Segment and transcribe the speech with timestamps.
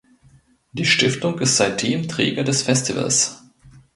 [0.73, 3.43] Die Stiftung ist seitdem Träger des Festivals.